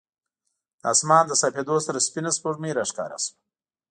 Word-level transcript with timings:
د 0.81 0.83
اسمان 0.93 1.23
له 1.27 1.35
صافېدو 1.41 1.75
سره 1.85 2.05
سپینه 2.07 2.31
سپوږمۍ 2.37 2.71
راښکاره 2.77 3.17
شوه. 3.23 3.33